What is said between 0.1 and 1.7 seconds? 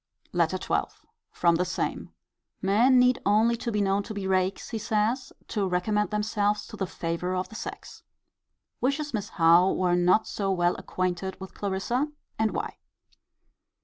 LETTER XII. From the